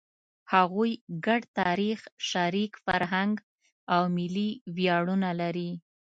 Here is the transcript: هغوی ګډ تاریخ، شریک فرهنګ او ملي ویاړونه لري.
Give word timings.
هغوی 0.53 0.91
ګډ 1.25 1.41
تاریخ، 1.59 1.99
شریک 2.29 2.71
فرهنګ 2.85 3.35
او 3.93 4.01
ملي 4.15 4.49
ویاړونه 4.75 5.29
لري. 5.41 5.71